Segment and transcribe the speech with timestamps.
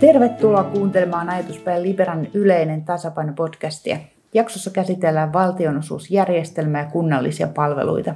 [0.00, 3.96] Tervetuloa kuuntelemaan Ajatuspäin Liberan yleinen tasapaino-podcastia.
[4.34, 8.14] Jaksossa käsitellään valtionosuusjärjestelmää ja kunnallisia palveluita.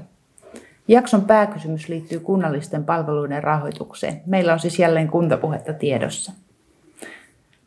[0.89, 4.21] Jakson pääkysymys liittyy kunnallisten palveluiden rahoitukseen.
[4.27, 6.33] Meillä on siis jälleen kuntapuhetta tiedossa.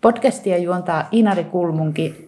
[0.01, 2.27] Podcastia juontaa Inari Kulmunki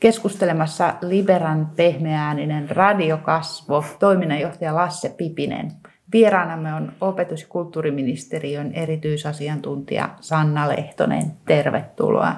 [0.00, 5.72] keskustelemassa Liberan pehmeääninen radiokasvo, toiminnanjohtaja Lasse Pipinen.
[6.14, 11.32] Vieraanamme on opetus- ja kulttuuriministeriön erityisasiantuntija Sanna Lehtonen.
[11.46, 12.34] Tervetuloa.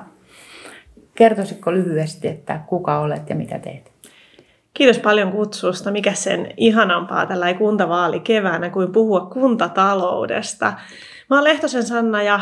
[1.15, 3.93] Kertoisitko lyhyesti, että kuka olet ja mitä teet?
[4.75, 5.91] Kiitos paljon kutsusta.
[5.91, 10.73] Mikä sen ihanampaa tällä kuntavaali keväänä kuin puhua kuntataloudesta.
[11.31, 12.41] Mä oon Lehtosen Sanna ja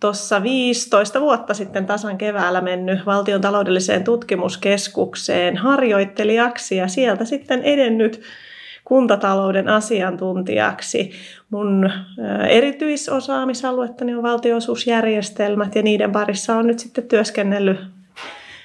[0.00, 8.22] tuossa 15 vuotta sitten tasan keväällä mennyt valtion taloudelliseen tutkimuskeskukseen harjoittelijaksi ja sieltä sitten edennyt
[8.86, 11.10] kuntatalouden asiantuntijaksi.
[11.50, 11.90] Mun
[12.48, 17.80] erityisosaamisaluettani on valtionosuusjärjestelmät ja niiden parissa on nyt sitten työskennellyt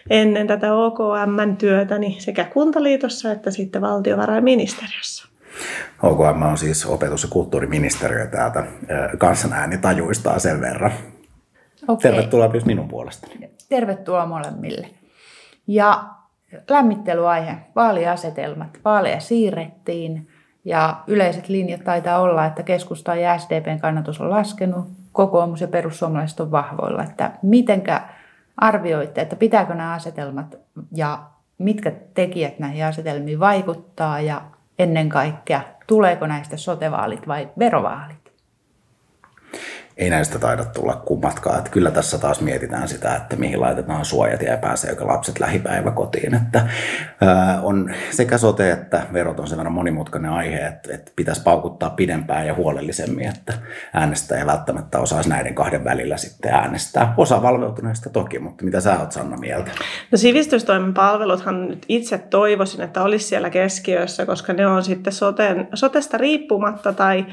[0.09, 5.28] ennen tätä OKM-työtäni sekä Kuntaliitossa että sitten valtiovarainministeriössä.
[6.03, 8.63] OKM on siis opetus- ja kulttuuriministeriö täältä.
[9.17, 10.91] Kansanääni tajuistaa sen verran.
[11.88, 12.11] Okay.
[12.11, 13.50] Tervetuloa myös minun puolestani.
[13.69, 14.89] Tervetuloa molemmille.
[15.67, 16.03] Ja
[16.69, 18.80] lämmittelyaihe, vaaliasetelmat.
[18.85, 20.27] Vaaleja siirrettiin
[20.66, 26.39] ja yleiset linjat taitaa olla, että keskusta ja SDPn kannatus on laskenut, kokoomus ja perussuomalaiset
[26.39, 27.03] on vahvoilla.
[27.03, 28.02] Että mitenkä
[28.57, 30.55] arvioitte, että pitääkö nämä asetelmat
[30.95, 31.23] ja
[31.57, 34.41] mitkä tekijät näihin asetelmiin vaikuttaa ja
[34.79, 38.20] ennen kaikkea, tuleeko näistä sotevaalit vai verovaalit?
[40.02, 41.57] Ei näistä taida tulla kummatkaan.
[41.57, 46.35] Että kyllä tässä taas mietitään sitä, että mihin laitetaan suojat ja pääseekö lapset lähipäiväkotiin.
[46.35, 46.67] Että,
[47.21, 51.89] ää, on sekä sote että verot on sen verran monimutkainen aihe, että, että pitäisi paukuttaa
[51.89, 53.53] pidempään ja huolellisemmin, että
[53.94, 57.13] äänestäjä välttämättä osaisi näiden kahden välillä sitten äänestää.
[57.17, 59.72] Osa valveutuneista toki, mutta mitä sä oot Sanna mieltä?
[60.12, 65.68] No sivistystoimen palveluthan nyt itse toivoisin, että olisi siellä keskiössä, koska ne on sitten soten,
[65.73, 67.25] sotesta riippumatta tai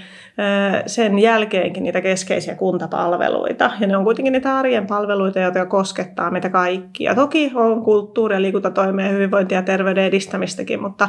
[0.87, 3.71] sen jälkeenkin niitä keskeisiä kuntapalveluita.
[3.81, 7.15] Ja ne on kuitenkin niitä arjen palveluita, jotka koskettaa meitä kaikkia.
[7.15, 11.09] Toki on kulttuuri- ja liikuntatoimia, hyvinvointia ja terveyden edistämistäkin, mutta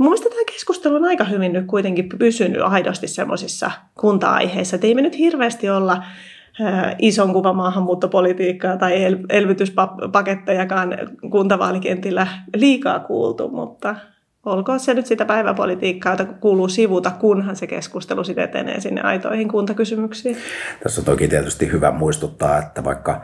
[0.00, 3.70] Mun tämä keskustelu on aika hyvin nyt kuitenkin pysynyt aidosti semmoisissa
[4.00, 6.02] kunta-aiheissa, että ei me nyt hirveästi olla
[6.98, 8.92] ison kuvan maahanmuuttopolitiikkaa tai
[9.28, 10.98] elvytyspakettejakaan
[11.30, 12.26] kuntavaalikentillä
[12.56, 13.96] liikaa kuultu, mutta
[14.46, 19.48] olkoon se nyt sitä päiväpolitiikkaa, jota kuuluu sivuta, kunhan se keskustelu sitten etenee sinne aitoihin
[19.48, 20.36] kuntakysymyksiin.
[20.82, 23.20] Tässä on toki tietysti hyvä muistuttaa, että vaikka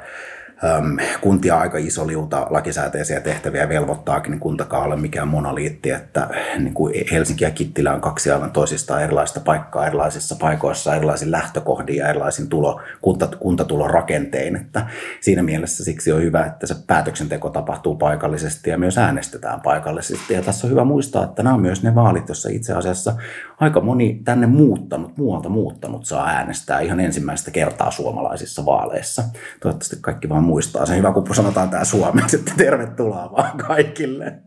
[1.20, 6.28] kuntia aika iso liuta lakisääteisiä tehtäviä velvoittaakin, niin kuntakaan ole mikään monoliitti, että
[6.58, 11.96] niin kuin Helsinki ja Kittilä on kaksi aivan toisistaan erilaista paikkaa erilaisissa paikoissa, erilaisin lähtökohdin
[11.96, 14.86] ja erilaisin tulo, kunta, kuntatulon rakentein, että
[15.20, 20.34] siinä mielessä siksi on hyvä, että se päätöksenteko tapahtuu paikallisesti ja myös äänestetään paikallisesti.
[20.34, 23.14] Ja tässä on hyvä muistaa, että nämä on myös ne vaalit, joissa itse asiassa
[23.60, 29.22] aika moni tänne muuttanut, muualta muuttanut saa äänestää ihan ensimmäistä kertaa suomalaisissa vaaleissa.
[29.60, 30.96] Toivottavasti kaikki vaan muistaa sen.
[30.96, 34.38] Hyvä, kun sanotaan tämä suomeksi, että tervetuloa vaan kaikille.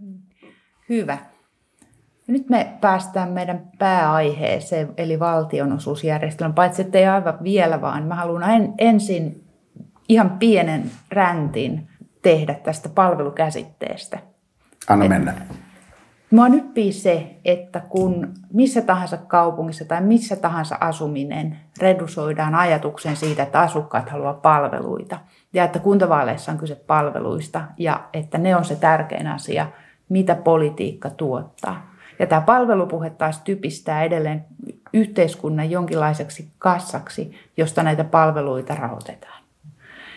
[0.90, 1.18] Hyvä.
[2.28, 6.54] Nyt me päästään meidän pääaiheeseen, eli valtionosuusjärjestelmän.
[6.54, 9.44] Paitsi että ei aivan vielä, vaan mä haluan en, ensin
[10.10, 11.88] ihan pienen räntin
[12.22, 14.20] tehdä tästä palvelukäsitteestä.
[14.90, 15.34] Anna mennä.
[16.32, 23.44] Mua nyppii se, että kun missä tahansa kaupungissa tai missä tahansa asuminen redusoidaan ajatuksen siitä,
[23.44, 25.20] että asukkaat haluaa palveluita
[25.54, 29.68] ja että kuntavaaleissa on kyse palveluista ja että ne on se tärkein asia,
[30.10, 31.90] mitä politiikka tuottaa.
[32.20, 34.46] Ja tämä palvelupuhe taas typistää edelleen
[34.94, 39.40] yhteiskunnan jonkinlaiseksi kassaksi, josta näitä palveluita rahoitetaan.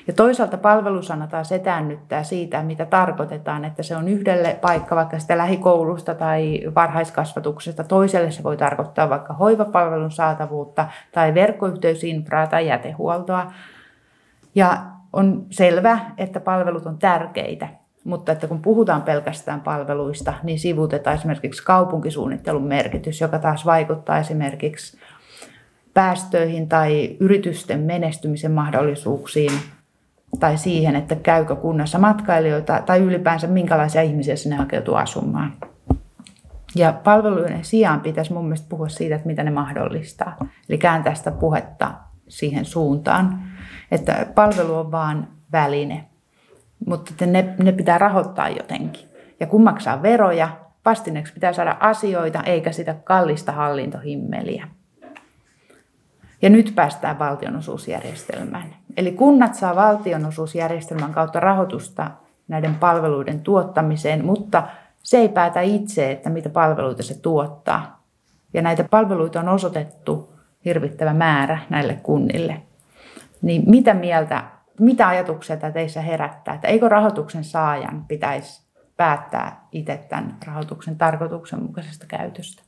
[0.07, 5.39] Ja toisaalta palvelusana taas etäännyttää siitä, mitä tarkoitetaan, että se on yhdelle paikka vaikka sitä
[5.39, 13.53] lähikoulusta tai varhaiskasvatuksesta, toiselle se voi tarkoittaa vaikka hoivapalvelun saatavuutta tai verkkoyhteysinfraa tai jätehuoltoa.
[14.55, 14.83] Ja
[15.13, 17.69] on selvä, että palvelut on tärkeitä,
[18.05, 24.99] mutta että kun puhutaan pelkästään palveluista, niin sivutetaan esimerkiksi kaupunkisuunnittelun merkitys, joka taas vaikuttaa esimerkiksi
[25.95, 29.53] päästöihin tai yritysten menestymisen mahdollisuuksiin
[30.41, 35.53] tai siihen, että käykö kunnassa matkailijoita tai ylipäänsä minkälaisia ihmisiä sinne hakeutuu asumaan.
[36.75, 40.37] Ja palveluiden sijaan pitäisi mun mielestä puhua siitä, että mitä ne mahdollistaa.
[40.69, 41.93] Eli kääntää sitä puhetta
[42.33, 43.43] siihen suuntaan,
[43.91, 46.05] että palvelu on vaan väline,
[46.87, 49.09] mutta ne, ne pitää rahoittaa jotenkin.
[49.41, 50.49] Ja kun maksaa veroja,
[50.85, 54.69] vastineeksi pitää saada asioita eikä sitä kallista hallintohimmeliä.
[56.43, 58.75] Ja nyt päästään valtionosuusjärjestelmään.
[58.97, 62.11] Eli kunnat saa valtionosuusjärjestelmän kautta rahoitusta
[62.49, 64.63] näiden palveluiden tuottamiseen, mutta
[65.03, 68.03] se ei päätä itse, että mitä palveluita se tuottaa.
[68.55, 70.32] Ja näitä palveluita on osoitettu
[70.65, 72.63] hirvittävä määrä näille kunnille.
[73.43, 74.45] Niin mitä mieltä,
[74.81, 78.63] mitä ajatuksia tämä teissä herättää, että eikö rahoituksen saajan pitäisi
[78.97, 82.63] päättää itse tämän rahoituksen tarkoituksenmukaisesta käytöstä?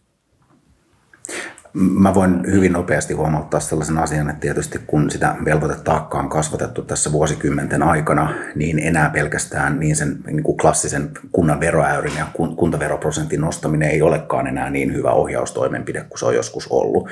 [1.76, 7.12] Mä voin hyvin nopeasti huomauttaa sellaisen asian, että tietysti kun sitä velvoitetaakkaa on kasvatettu tässä
[7.12, 12.26] vuosikymmenten aikana, niin enää pelkästään niin sen niin kuin klassisen kunnan veroäyrin ja
[12.56, 17.08] kuntaveroprosentin nostaminen ei olekaan enää niin hyvä ohjaustoimenpide kuin se on joskus ollut.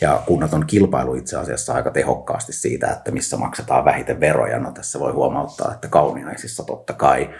[0.00, 4.58] Ja kunnat on kilpailu itse asiassa aika tehokkaasti siitä, että missä maksetaan vähiten veroja.
[4.58, 7.30] No tässä voi huomauttaa, että kauniaisissa totta kai.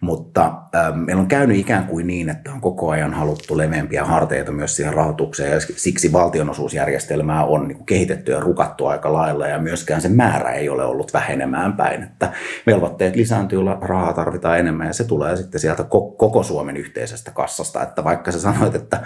[0.00, 0.44] Mutta
[0.74, 4.76] äh, meillä on käynyt ikään kuin niin, että on koko ajan haluttu leveämpiä harteita myös
[4.76, 10.08] siihen rahoitukseen ja siksi valtionosuusjärjestelmää on niin kehitetty ja rukattu aika lailla ja myöskään se
[10.08, 12.02] määrä ei ole ollut vähenemään päin.
[12.02, 12.32] Että
[12.66, 15.84] velvoitteet lisääntyy, rahaa tarvitaan enemmän ja se tulee sitten sieltä
[16.16, 17.82] koko Suomen yhteisestä kassasta.
[17.82, 19.00] Että vaikka sä sanoit, että,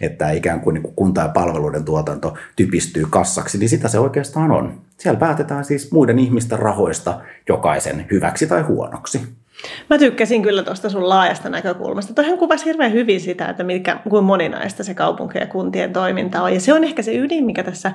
[0.00, 4.50] että ikään kuin, niin kuin kunta- ja palveluiden tuotanto typistyy kassaksi, niin sitä se oikeastaan
[4.50, 4.80] on.
[4.98, 9.41] Siellä päätetään siis muiden ihmisten rahoista jokaisen hyväksi tai huonoksi.
[9.90, 12.14] Mä tykkäsin kyllä tuosta sun laajasta näkökulmasta.
[12.14, 16.54] Toihan kuvasi hirveän hyvin sitä, että mikä, kuin moninaista se kaupunki ja kuntien toiminta on.
[16.54, 17.92] Ja se on ehkä se ydin, mikä tässä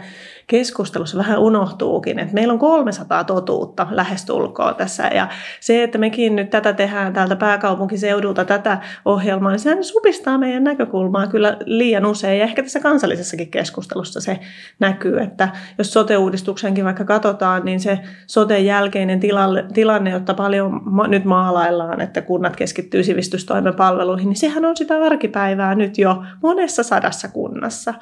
[0.47, 5.07] keskustelussa vähän unohtuukin, että meillä on 300 totuutta lähestulkoon tässä.
[5.07, 5.27] Ja
[5.59, 11.27] se, että mekin nyt tätä tehdään täältä pääkaupunkiseudulta tätä ohjelmaa, niin sehän supistaa meidän näkökulmaa
[11.27, 12.39] kyllä liian usein.
[12.39, 14.39] Ja ehkä tässä kansallisessakin keskustelussa se
[14.79, 21.25] näkyy, että jos sote-uudistuksenkin vaikka katsotaan, niin se soten jälkeinen tilanne, tilanne jotta paljon nyt
[21.25, 26.83] maalla maalaillaan, että kunnat keskittyy sivistystoimen palveluihin, niin sehän on sitä arkipäivää nyt jo monessa
[26.83, 27.93] sadassa kunnassa.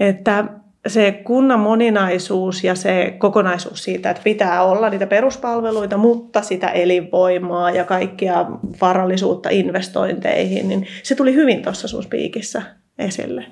[0.00, 0.44] Että
[0.86, 7.70] se kunnan moninaisuus ja se kokonaisuus siitä, että pitää olla niitä peruspalveluita, mutta sitä elinvoimaa
[7.70, 8.46] ja kaikkia
[8.80, 12.62] varallisuutta investointeihin, niin se tuli hyvin tuossa sun spiikissä
[12.98, 13.44] esille.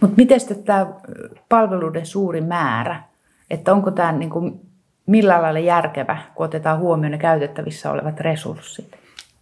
[0.00, 0.86] Mutta miten tämä
[1.48, 3.02] palveluiden suuri määrä,
[3.50, 4.60] että onko tämä niin kuin
[5.06, 8.96] millä lailla järkevä, kun otetaan huomioon ne käytettävissä olevat resurssit?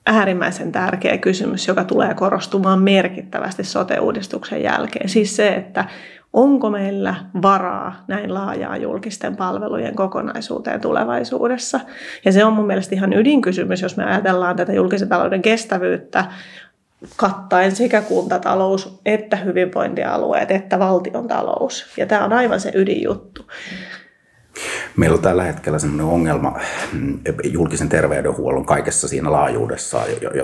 [0.06, 5.08] Äärimmäisen tärkeä kysymys, joka tulee korostumaan merkittävästi sote-uudistuksen jälkeen.
[5.08, 5.84] Siis se, että
[6.32, 11.80] onko meillä varaa näin laajaa julkisten palvelujen kokonaisuuteen tulevaisuudessa.
[12.24, 16.24] Ja se on mun mielestä ihan ydinkysymys, jos me ajatellaan tätä julkisen talouden kestävyyttä
[17.16, 21.94] kattaen sekä kuntatalous että hyvinvointialueet että valtion talous.
[21.96, 23.46] Ja tämä on aivan se ydinjuttu.
[24.96, 26.58] Meillä on tällä hetkellä sellainen ongelma
[26.92, 30.00] mm, julkisen terveydenhuollon kaikessa siinä laajuudessa,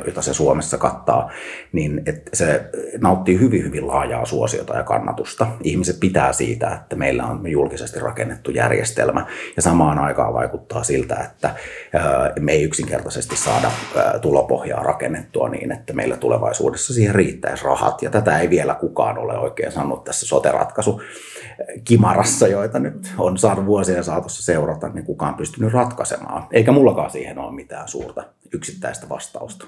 [0.06, 1.30] jota se Suomessa kattaa,
[1.72, 2.70] niin että se
[3.00, 5.46] nauttii hyvin, hyvin laajaa suosiota ja kannatusta.
[5.62, 9.26] Ihmiset pitää siitä, että meillä on julkisesti rakennettu järjestelmä
[9.56, 11.54] ja samaan aikaan vaikuttaa siltä, että
[12.40, 13.70] me ei yksinkertaisesti saada
[14.20, 18.02] tulopohjaa rakennettua niin, että meillä tulevaisuudessa siihen riittäisi rahat.
[18.02, 21.02] Ja tätä ei vielä kukaan ole oikein sanonut tässä sote-ratkaisu
[21.84, 26.46] kimarassa, joita nyt on saanut vuosien saatossa seurata, niin kukaan pystynyt ratkaisemaan.
[26.52, 28.22] Eikä mullakaan siihen ole mitään suurta
[28.54, 29.66] yksittäistä vastausta.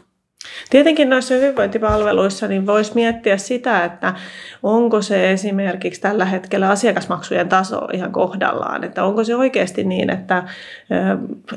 [0.70, 4.14] Tietenkin noissa hyvinvointipalveluissa niin voisi miettiä sitä, että
[4.62, 10.42] onko se esimerkiksi tällä hetkellä asiakasmaksujen taso ihan kohdallaan, että onko se oikeasti niin, että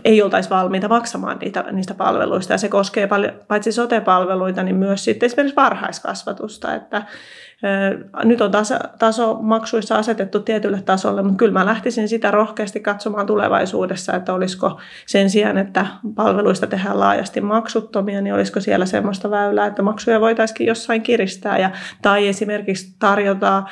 [0.04, 2.54] ei oltaisi valmiita maksamaan niitä, niistä palveluista.
[2.54, 3.10] Ja se koskee
[3.48, 7.04] paitsi sote-palveluita, niin myös sitten esimerkiksi varhaiskasvatusta, että
[8.24, 13.26] nyt on taso, taso maksuissa asetettu tietylle tasolle, mutta kyllä mä lähtisin sitä rohkeasti katsomaan
[13.26, 15.86] tulevaisuudessa, että olisiko sen sijaan, että
[16.16, 21.72] palveluista tehdään laajasti maksuttomia, niin olisiko siellä semmoista väylää, että maksuja voitaisiin jossain kiristää ja,
[22.02, 23.64] tai esimerkiksi tarjota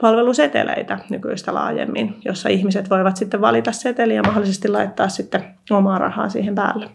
[0.00, 6.28] palveluseteleitä nykyistä laajemmin, jossa ihmiset voivat sitten valita seteliä ja mahdollisesti laittaa sitten omaa rahaa
[6.28, 6.90] siihen päälle.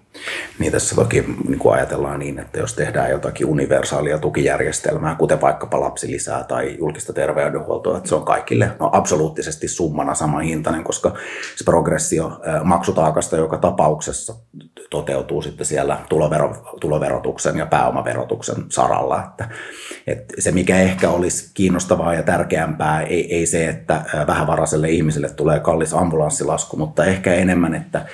[0.59, 5.79] Niin tässä toki niin kuin ajatellaan niin, että jos tehdään jotakin universaalia tukijärjestelmää, kuten vaikkapa
[5.79, 11.13] lapsilisää tai julkista terveydenhuoltoa, että se on kaikille no, absoluuttisesti summana sama hintainen, koska
[11.55, 14.35] se progressio maksutaakasta joka tapauksessa
[14.89, 19.23] toteutuu sitten siellä tulovero, tuloverotuksen ja pääomaverotuksen saralla.
[19.23, 19.49] Että,
[20.07, 25.59] että se mikä ehkä olisi kiinnostavaa ja tärkeämpää, ei, ei se, että vähävaraiselle ihmiselle tulee
[25.59, 28.05] kallis ambulanssilasku, mutta ehkä enemmän, että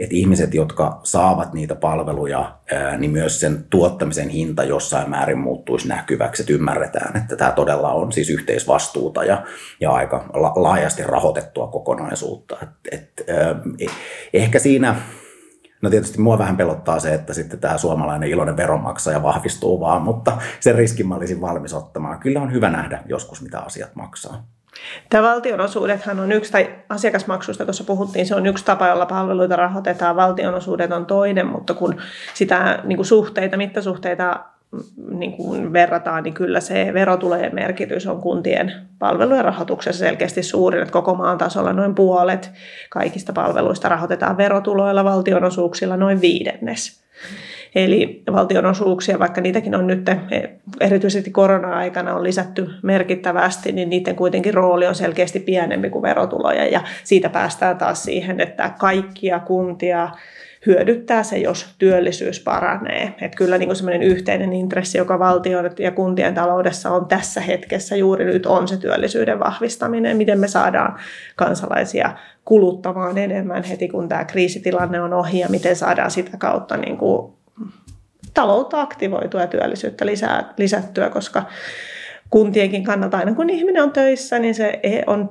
[0.00, 2.58] että ihmiset, jotka saavat niitä palveluja,
[2.98, 8.12] niin myös sen tuottamisen hinta jossain määrin muuttuisi näkyväksi, että ymmärretään, että tämä todella on
[8.12, 9.42] siis yhteisvastuuta ja,
[9.80, 10.24] ja aika
[10.56, 12.56] laajasti rahoitettua kokonaisuutta.
[12.62, 13.26] Et, et,
[14.32, 14.96] ehkä siinä
[15.82, 20.38] No tietysti mua vähän pelottaa se, että sitten tämä suomalainen iloinen veronmaksaja vahvistuu vaan, mutta
[20.60, 22.18] sen riskin mä olisin valmis ottamaan.
[22.18, 24.44] Kyllä on hyvä nähdä joskus, mitä asiat maksaa.
[25.10, 30.16] Tämä valtionosuudethan on yksi, tai asiakasmaksusta tuossa puhuttiin, se on yksi tapa, jolla palveluita rahoitetaan.
[30.16, 31.96] Valtionosuudet on toinen, mutta kun
[32.34, 34.44] sitä niin kuin suhteita, mittasuhteita
[35.10, 40.92] niin kuin verrataan, niin kyllä se verotulojen merkitys on kuntien palvelujen rahoituksessa selkeästi suurin, että
[40.92, 42.50] koko maan tasolla noin puolet
[42.90, 47.00] kaikista palveluista rahoitetaan verotuloilla, valtionosuuksilla noin viidennes.
[47.74, 50.10] Eli valtionosuuksia, vaikka niitäkin on nyt
[50.80, 56.66] erityisesti korona-aikana on lisätty merkittävästi, niin niiden kuitenkin rooli on selkeästi pienempi kuin verotuloja.
[56.66, 60.08] Ja siitä päästään taas siihen, että kaikkia kuntia
[60.66, 63.14] hyödyttää se, jos työllisyys paranee.
[63.20, 68.24] Että kyllä niin semmoinen yhteinen intressi, joka valtion ja kuntien taloudessa on tässä hetkessä juuri
[68.24, 70.16] nyt, on se työllisyyden vahvistaminen.
[70.16, 70.98] Miten me saadaan
[71.36, 72.12] kansalaisia
[72.44, 77.32] kuluttamaan enemmän heti, kun tämä kriisitilanne on ohi ja miten saadaan sitä kautta niin kuin
[78.34, 81.42] taloutta aktivoitua ja työllisyyttä lisää, lisättyä, koska
[82.30, 85.28] kuntienkin kannalta aina kun ihminen on töissä, niin se on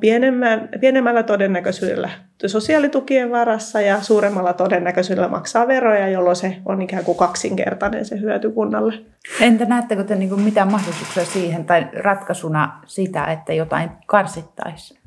[0.80, 2.10] pienemmällä todennäköisyydellä
[2.46, 8.52] sosiaalitukien varassa ja suuremmalla todennäköisyydellä maksaa veroja, jolloin se on ikään kuin kaksinkertainen se hyöty
[8.52, 8.94] kunnalle.
[9.42, 15.00] Entä näettekö te niin mitään mahdollisuuksia siihen tai ratkaisuna sitä, että jotain karsittaisiin?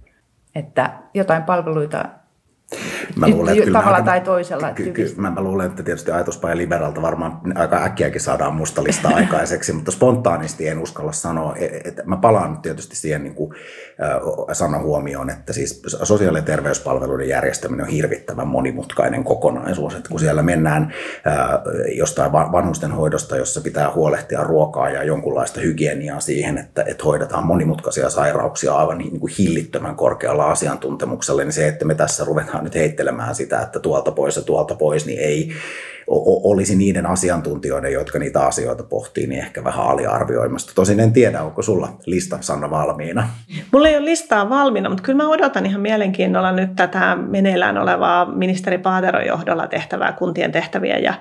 [0.55, 2.05] Että jotain palveluita
[3.17, 4.71] Mä luulen, että tavalla aika, tai toisella.
[4.71, 9.73] Ky, ky, mä, mä luulen, että tietysti ajatuspaja liberalta varmaan aika äkkiäkin saadaan mustalista aikaiseksi,
[9.83, 11.57] mutta spontaanisti en uskalla sanoa.
[11.57, 13.55] E, että mä palaan nyt tietysti siihen niin kuin,
[14.03, 14.21] äh,
[14.53, 19.95] sanon huomioon, että siis sosiaali- ja terveyspalveluiden järjestäminen on hirvittävän monimutkainen kokonaisuus.
[19.95, 21.35] Että kun siellä mennään äh,
[21.97, 28.11] jostain vanhusten hoidosta, jossa pitää huolehtia ruokaa ja jonkunlaista hygieniaa siihen, että, että hoidetaan monimutkaisia
[28.11, 33.35] sairauksia aivan niin kuin hillittömän korkealla asiantuntemuksella, niin se, että me tässä ruvetaan nyt heittelemään
[33.35, 35.53] sitä, että tuolta pois ja tuolta pois, niin ei
[36.07, 40.73] olisi niiden asiantuntijoiden, jotka niitä asioita pohtii, niin ehkä vähän aliarvioimasta.
[40.75, 43.29] Tosin en tiedä, onko sulla lista, Sanna, valmiina?
[43.73, 48.27] Mulla ei ole listaa valmiina, mutta kyllä mä odotan ihan mielenkiinnolla nyt tätä meneillään olevaa
[48.27, 51.15] ministeri Paateron johdolla tehtävää kuntien tehtäviä ja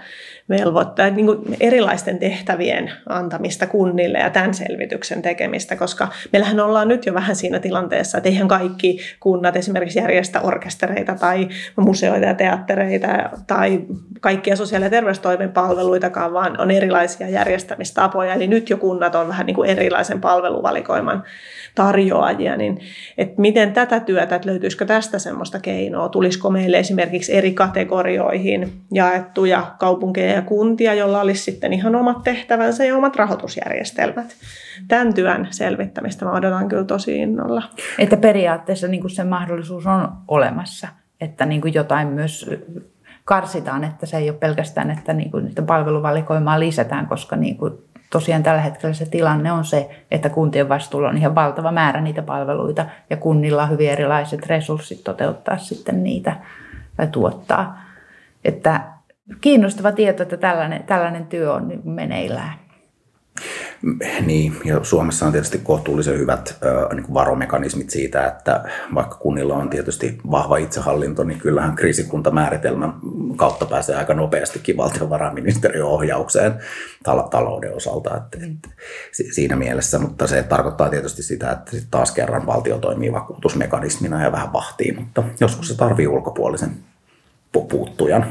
[0.49, 1.27] velvoittaa niin
[1.59, 7.59] erilaisten tehtävien antamista kunnille ja tämän selvityksen tekemistä, koska meillähän ollaan nyt jo vähän siinä
[7.59, 13.07] tilanteessa, että eihän kaikki kunnat esimerkiksi järjestä orkestereita tai museoita ja teattereita
[13.47, 13.81] tai
[14.21, 18.33] kaikkia sosiaali- ja terveystoimen palveluitakaan, vaan on erilaisia järjestämistapoja.
[18.33, 21.23] Eli nyt jo kunnat on vähän niin kuin erilaisen palveluvalikoiman
[21.75, 22.79] tarjoajia, niin
[23.17, 29.75] että miten tätä työtä, että löytyisikö tästä semmoista keinoa, tulisiko meille esimerkiksi eri kategorioihin jaettuja
[29.79, 34.35] kaupunkeja ja kuntia, joilla olisi sitten ihan omat tehtävänsä ja omat rahoitusjärjestelmät.
[34.87, 37.63] Tämän työn selvittämistä mä odotan kyllä tosi innolla.
[37.99, 40.87] Että periaatteessa niin kuin se mahdollisuus on olemassa,
[41.21, 42.49] että niin kuin jotain myös
[43.25, 47.73] karsitaan, että se ei ole pelkästään, että niin kuin palveluvalikoimaa lisätään, koska niin kuin
[48.11, 52.21] tosiaan tällä hetkellä se tilanne on se, että kuntien vastuulla on ihan valtava määrä niitä
[52.21, 56.35] palveluita ja kunnilla on hyvin erilaiset resurssit toteuttaa sitten niitä
[56.97, 57.81] tai tuottaa.
[58.45, 58.81] Että
[59.41, 62.53] kiinnostava tieto, että tällainen, tällainen työ on meneillään.
[64.25, 68.63] Niin, ja Suomessa on tietysti kohtuullisen hyvät äh, niin varomekanismit siitä, että
[68.95, 72.93] vaikka kunnilla on tietysti vahva itsehallinto, niin kyllähän kriisikuntamääritelmän
[73.35, 76.53] kautta pääsee aika nopeastikin valtiovarainministeriön ohjaukseen
[77.03, 78.17] tal- talouden osalta.
[78.17, 78.43] Että, mm.
[78.53, 78.69] että
[79.31, 84.31] siinä mielessä, mutta se tarkoittaa tietysti sitä, että sit taas kerran valtio toimii vakuutusmekanismina ja
[84.31, 86.71] vähän vahtii, mutta joskus se tarvii ulkopuolisen
[87.51, 88.25] puuttujan.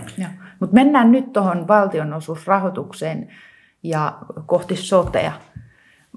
[0.60, 3.28] Mutta mennään nyt tuohon valtionosuusrahoitukseen
[3.82, 5.32] ja kohti sotea.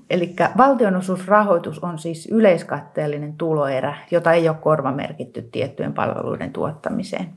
[0.09, 7.29] Eli valtionosuusrahoitus on siis yleiskatteellinen tuloerä, jota ei ole korvamerkitty tiettyjen palveluiden tuottamiseen.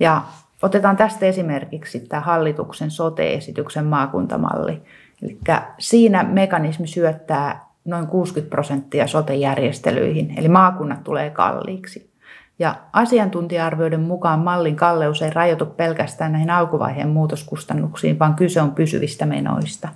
[0.00, 0.22] Ja
[0.62, 4.82] otetaan tästä esimerkiksi tämä hallituksen sote-esityksen maakuntamalli.
[5.22, 5.38] Eli
[5.78, 12.13] siinä mekanismi syöttää noin 60 prosenttia sote-järjestelyihin, eli maakunnat tulee kalliiksi.
[12.58, 19.26] Ja asiantuntija-arvioiden mukaan mallin kalleus ei rajoitu pelkästään näihin alkuvaiheen muutoskustannuksiin, vaan kyse on pysyvistä
[19.26, 19.88] menoista.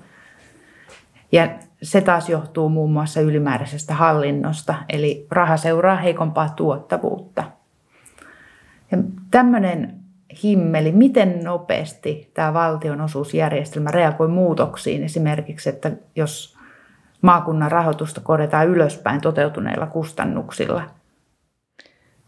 [1.32, 1.48] Ja
[1.82, 7.44] se taas johtuu muun muassa ylimääräisestä hallinnosta, eli raha seuraa heikompaa tuottavuutta.
[8.90, 8.98] Ja
[9.30, 9.94] tämmöinen
[10.42, 16.58] himmeli, miten nopeasti tämä valtionosuusjärjestelmä reagoi muutoksiin, esimerkiksi, että jos
[17.22, 20.82] maakunnan rahoitusta korjataan ylöspäin toteutuneilla kustannuksilla–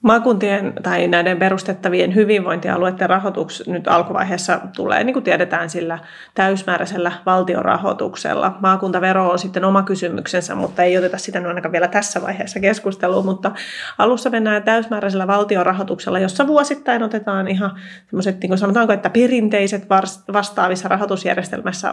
[0.03, 5.99] Maakuntien tai näiden perustettavien hyvinvointialueiden rahoitus nyt alkuvaiheessa tulee, niin kuin tiedetään, sillä
[6.35, 8.57] täysmääräisellä valtiorahoituksella.
[8.61, 13.25] Maakuntavero on sitten oma kysymyksensä, mutta ei oteta sitä ainakaan vielä tässä vaiheessa keskusteluun.
[13.25, 13.51] Mutta
[13.99, 17.71] alussa mennään täysmääräisellä valtiorahoituksella, jossa vuosittain otetaan ihan
[18.11, 19.87] sellaiset, niin kuin sanotaanko, että perinteiset
[20.33, 21.93] vastaavissa rahoitusjärjestelmässä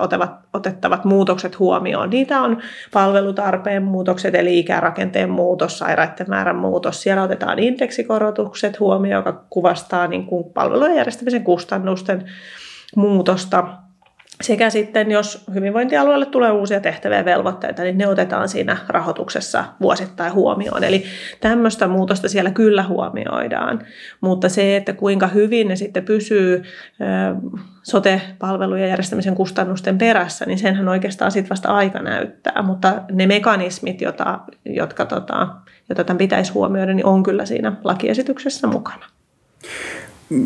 [0.53, 2.09] otettavat muutokset huomioon.
[2.09, 2.57] Niitä on
[2.93, 7.01] palvelutarpeen muutokset, eli ikärakenteen muutos, sairaiden määrän muutos.
[7.01, 12.25] Siellä otetaan indeksi indeksikorotukset huomioon, joka kuvastaa niin kuin palvelujen järjestämisen kustannusten
[12.95, 13.77] muutosta.
[14.41, 20.33] Sekä sitten, jos hyvinvointialueelle tulee uusia tehtäviä ja velvoitteita, niin ne otetaan siinä rahoituksessa vuosittain
[20.33, 20.83] huomioon.
[20.83, 21.03] Eli
[21.39, 23.85] tämmöistä muutosta siellä kyllä huomioidaan.
[24.21, 26.63] Mutta se, että kuinka hyvin ne sitten pysyy
[27.83, 32.61] sote-palvelujen järjestämisen kustannusten perässä, niin senhän oikeastaan sitten vasta aika näyttää.
[32.61, 35.47] Mutta ne mekanismit, jota, jotka, tota,
[35.89, 39.05] jota tämän pitäisi huomioida, niin on kyllä siinä lakiesityksessä mukana.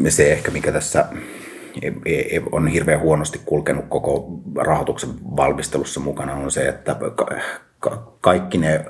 [0.10, 1.06] Se ehkä, mikä tässä
[2.52, 6.96] on hirveän huonosti kulkenut koko rahoituksen valmistelussa mukana, on se, että
[8.22, 8.86] kaikki ne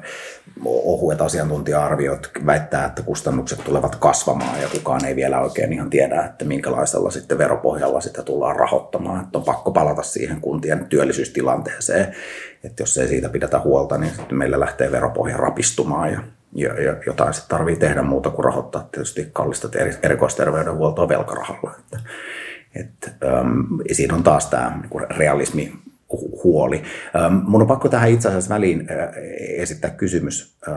[0.66, 6.46] ohuet asiantuntija-arviot väittää, että kustannukset tulevat kasvamaan ja kukaan ei vielä oikein ihan tiedä, että
[6.46, 9.24] minkälaisella sitten veropohjalla sitä tullaan rahoittamaan.
[9.24, 12.16] Että on pakko palata siihen kuntien työllisyystilanteeseen,
[12.64, 16.22] että jos ei siitä pidetä huolta, niin sitten meillä lähtee veropohja rapistumaan ja,
[16.56, 19.70] ja, ja jotain sitten tarvii tehdä muuta kuin rahoittaa tietysti kallista
[20.04, 21.72] erikoisterveydenhuoltoa velkarahalla.
[21.80, 22.00] Että,
[22.75, 23.62] että, ähm,
[23.92, 25.74] siinä on taas tämä niin realismi
[26.44, 26.84] huoli.
[27.16, 29.10] Ähm, mun on pakko tähän itse asiassa väliin äh,
[29.58, 30.75] esittää kysymys äh,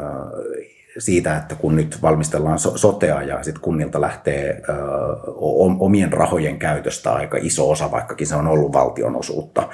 [0.98, 4.76] siitä, että kun nyt valmistellaan sotea ja sitten kunnilta lähtee äh,
[5.78, 9.68] omien rahojen käytöstä aika iso osa, vaikkakin se on ollut valtion osuutta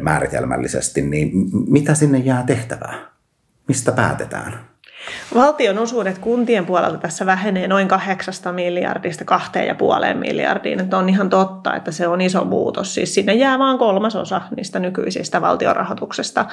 [0.00, 1.30] määritelmällisesti, niin
[1.68, 2.94] mitä sinne jää tehtävää?
[3.68, 4.73] Mistä päätetään?
[5.34, 9.24] Valtion osuudet kuntien puolelta tässä vähenee noin 8 miljardista
[10.10, 10.80] 2,5 miljardiin.
[10.80, 12.94] Että on ihan totta, että se on iso muutos.
[12.94, 16.46] Siis sinne jää vain kolmasosa niistä nykyisistä valtionrahoituksesta.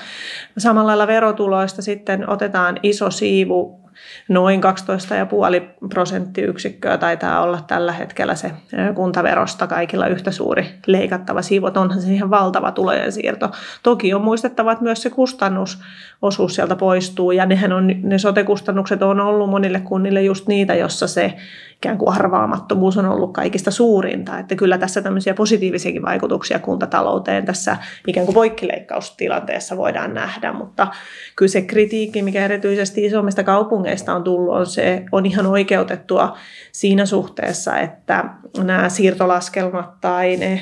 [0.57, 3.80] Samalla lailla verotuloista sitten otetaan iso siivu
[4.29, 8.51] noin 12,5 prosenttiyksikköä taitaa olla tällä hetkellä se
[8.95, 11.65] kuntaverosta kaikilla yhtä suuri leikattava siivu.
[11.75, 13.51] Onhan se ihan valtava tulojen siirto.
[13.83, 19.19] Toki on muistettava, että myös se kustannusosuus sieltä poistuu ja nehän on, ne sote-kustannukset on
[19.19, 21.33] ollut monille kunnille just niitä, jossa se
[21.75, 24.39] ikään kuin arvaamattomuus on ollut kaikista suurinta.
[24.39, 27.77] Että kyllä tässä tämmöisiä positiivisiakin vaikutuksia kuntatalouteen tässä
[28.07, 30.87] ikään kuin poikkileikkaustilanteessa voidaan nähdä, mutta
[31.35, 33.81] kyllä se kritiikki, mikä erityisesti isommista kaupungeista
[34.15, 36.37] on tullut, on se on ihan oikeutettua
[36.71, 38.23] siinä suhteessa, että
[38.63, 40.61] nämä siirtolaskelmat tai ne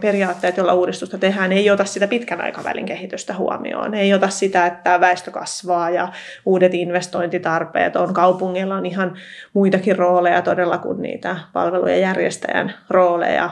[0.00, 3.94] periaatteet, joilla uudistusta tehdään, ei ota sitä pitkän aikavälin kehitystä huomioon.
[3.94, 6.12] Ei ota sitä, että väestö kasvaa ja
[6.46, 8.14] uudet investointitarpeet on.
[8.14, 9.16] Kaupungilla on ihan
[9.52, 13.50] muitakin rooleja todella kuin niitä palvelujen järjestäjän rooleja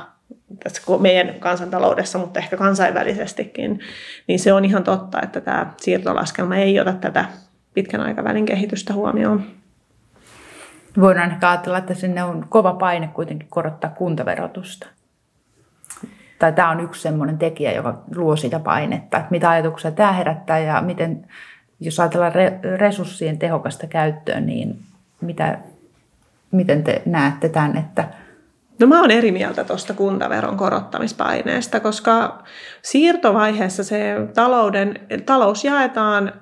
[0.65, 3.81] tässä meidän kansantaloudessa, mutta ehkä kansainvälisestikin,
[4.27, 7.25] niin se on ihan totta, että tämä siirtolaskelma ei ota tätä
[7.75, 9.43] pitkän aikavälin kehitystä huomioon.
[11.01, 14.87] Voidaan ehkä ajatella, että sinne on kova paine kuitenkin korottaa kuntaverotusta
[16.43, 20.59] tai tämä on yksi sellainen tekijä, joka luo sitä painetta, että mitä ajatuksia tämä herättää
[20.59, 21.27] ja miten,
[21.81, 22.33] jos ajatellaan
[22.77, 24.79] resurssien tehokasta käyttöä, niin
[25.21, 25.59] mitä,
[26.51, 28.09] miten te näette tämän, että
[28.81, 32.43] No mä oon eri mieltä tuosta kuntaveron korottamispaineesta, koska
[32.83, 36.33] siirtovaiheessa se talouden, talous jaetaan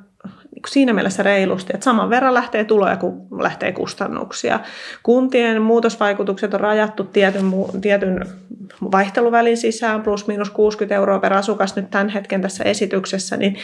[0.66, 4.60] siinä mielessä reilusti, että saman verran lähtee tuloja kuin lähtee kustannuksia.
[5.02, 7.44] Kuntien muutosvaikutukset on rajattu tietyn,
[7.80, 8.24] tietyn
[8.92, 13.56] vaihteluvälin sisään, plus miinus 60 euroa per asukas nyt tämän hetken tässä esityksessä, niin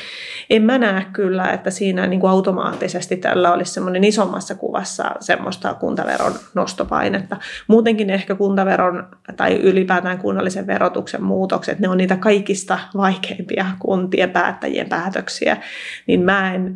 [0.50, 5.74] en mä näe kyllä, että siinä niin kuin automaattisesti tällä olisi semmoinen isommassa kuvassa semmoista
[5.74, 7.36] kuntaveron nostopainetta.
[7.68, 14.88] Muutenkin ehkä kuntaveron tai ylipäätään kunnallisen verotuksen muutokset, ne on niitä kaikista vaikeimpia kuntien päättäjien
[14.88, 15.56] päätöksiä,
[16.06, 16.75] niin mä en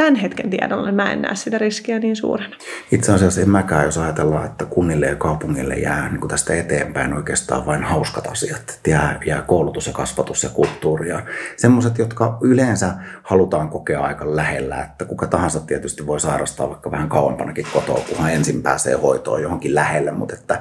[0.00, 2.56] tämän hetken tiedolla niin mä en näe sitä riskiä niin suurena.
[2.92, 7.14] Itse asiassa en mäkään, jos ajatellaan, että kunnille ja kaupungille jää niin kuin tästä eteenpäin
[7.14, 8.80] oikeastaan vain hauskat asiat.
[8.86, 11.22] Jää, jää koulutus ja kasvatus ja kulttuuri ja
[11.56, 14.82] semmoiset, jotka yleensä halutaan kokea aika lähellä.
[14.82, 19.74] Että kuka tahansa tietysti voi sairastaa vaikka vähän kauempanakin kotoa, kunhan ensin pääsee hoitoon johonkin
[19.74, 20.10] lähelle.
[20.10, 20.60] Mutta että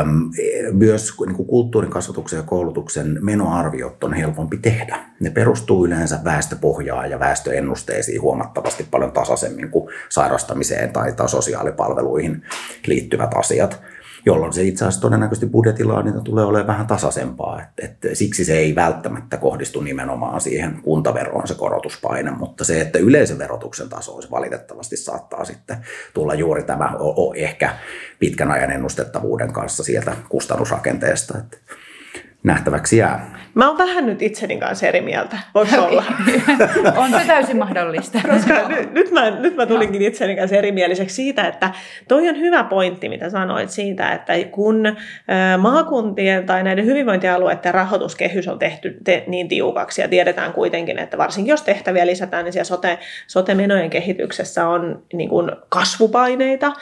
[0.00, 0.30] äm,
[0.72, 4.98] myös niin kuin kulttuurin, kasvatuksen ja koulutuksen menoarviot on helpompi tehdä.
[5.20, 12.42] Ne perustuu yleensä väestöpohjaan ja väestöennusteisiin huomattavasti huomattavasti paljon tasaisemmin kuin sairastamiseen tai, tai sosiaalipalveluihin
[12.86, 13.80] liittyvät asiat.
[14.26, 17.62] jolloin se itse asiassa todennäköisesti budjetillaan niin tulee olemaan vähän tasaisempaa.
[17.62, 22.98] Et, et, siksi se ei välttämättä kohdistu nimenomaan siihen kuntaveroon se korotuspaine, mutta se, että
[22.98, 25.76] yleisen verotuksen taso se valitettavasti saattaa sitten
[26.14, 27.76] tulla juuri tämä o, o, ehkä
[28.18, 31.38] pitkän ajan ennustettavuuden kanssa sieltä kustannusrakenteesta.
[31.38, 31.60] Et
[32.42, 33.38] nähtäväksi jää.
[33.54, 35.38] Mä oon vähän nyt itseni kanssa eri mieltä.
[35.54, 36.04] Voiko olla?
[37.02, 38.18] on se täysin mahdollista.
[38.30, 41.70] Koska nyt, nyt, mä, nyt mä tulinkin itseni kanssa erimieliseksi siitä, että
[42.08, 44.96] toi on hyvä pointti, mitä sanoit siitä, että kun
[45.58, 51.50] maakuntien tai näiden hyvinvointialueiden rahoituskehys on tehty te, niin tiukaksi ja tiedetään kuitenkin, että varsinkin
[51.50, 56.72] jos tehtäviä lisätään, niin siellä sote, sote-menojen kehityksessä on niin kuin kasvupaineita,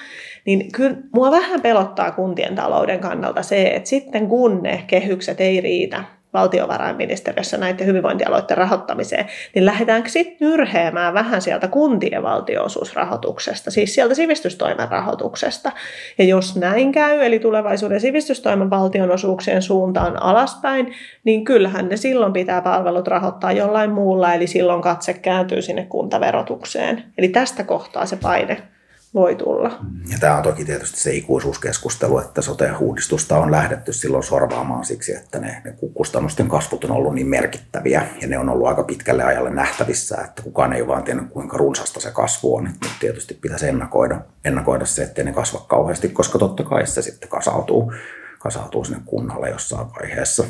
[0.46, 5.60] niin kyllä mua vähän pelottaa kuntien talouden kannalta se, että sitten kun ne kehykset ei
[5.60, 6.04] riitä,
[6.36, 14.88] valtiovarainministeriössä näiden hyvinvointialueiden rahoittamiseen, niin lähdetäänkö sitten nyrheämään vähän sieltä kuntien valtionosuusrahoituksesta, siis sieltä sivistystoimen
[14.88, 15.72] rahoituksesta.
[16.18, 22.62] Ja jos näin käy, eli tulevaisuuden sivistystoimen valtionosuuksien suuntaan alaspäin, niin kyllähän ne silloin pitää
[22.62, 27.04] palvelut rahoittaa jollain muulla, eli silloin katse kääntyy sinne kuntaverotukseen.
[27.18, 28.75] Eli tästä kohtaa se paine
[29.16, 29.78] voi tulla.
[30.12, 35.38] Ja tämä on toki tietysti se ikuisuuskeskustelu, että sote-uudistusta on lähdetty silloin sorvaamaan siksi, että
[35.38, 39.50] ne, ne kustannusten kasvut on ollut niin merkittäviä ja ne on ollut aika pitkälle ajalle
[39.50, 42.64] nähtävissä, että kukaan ei vaan tiennyt kuinka runsasta se kasvu on.
[42.64, 47.28] Nyt tietysti pitäisi ennakoida, ennakoida se, ettei ne kasva kauheasti, koska totta kai se sitten
[47.28, 47.92] kasautuu,
[48.38, 50.44] kasautuu sinne kunnalle jossain vaiheessa.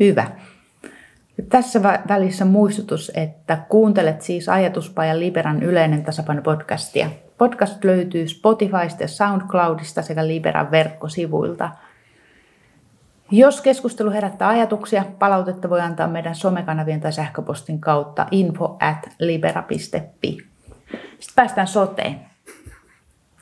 [0.00, 0.30] Hyvä.
[1.48, 7.10] Tässä välissä muistutus, että kuuntelet siis Ajatuspajan Liberan yleinen tasapaino podcastia.
[7.38, 11.70] Podcast löytyy Spotifysta ja SoundCloudista sekä Liberan verkkosivuilta.
[13.30, 20.36] Jos keskustelu herättää ajatuksia, palautetta voi antaa meidän somekanavien tai sähköpostin kautta info at libera.fi.
[20.90, 22.20] Sitten päästään soteen.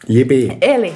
[0.08, 0.58] Jipi.
[0.60, 0.94] Eli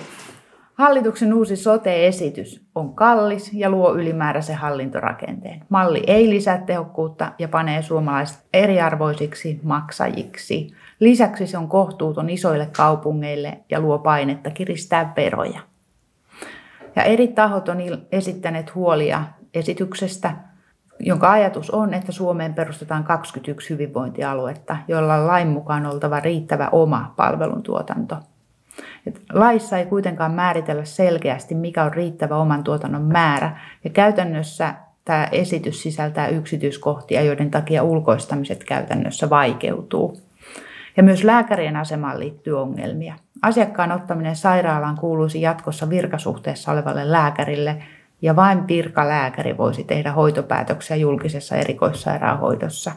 [0.79, 5.65] Hallituksen uusi sote-esitys on kallis ja luo ylimääräisen hallintorakenteen.
[5.69, 10.71] Malli ei lisää tehokkuutta ja panee suomalaiset eriarvoisiksi maksajiksi.
[11.01, 15.61] Lisäksi se on kohtuuton isoille kaupungeille ja luo painetta kiristää veroja.
[16.97, 17.79] Ja eri tahot on
[18.13, 20.37] esittäneet huolia esityksestä,
[21.01, 27.15] jonka ajatus on, että Suomeen perustetaan 21 hyvinvointialuetta, joilla on lain mukaan oltava riittävä oma
[27.17, 28.17] palveluntuotanto–
[29.33, 35.83] Laissa ei kuitenkaan määritellä selkeästi, mikä on riittävä oman tuotannon määrä, ja käytännössä tämä esitys
[35.83, 40.21] sisältää yksityiskohtia, joiden takia ulkoistamiset käytännössä vaikeutuu.
[40.97, 43.15] Ja myös lääkärien asemaan liittyy ongelmia.
[43.43, 47.83] Asiakkaan ottaminen sairaalaan kuuluisi jatkossa virkasuhteessa olevalle lääkärille,
[48.23, 52.93] ja vain virkalääkäri voisi tehdä hoitopäätöksiä julkisessa erikoissairaanhoidossa.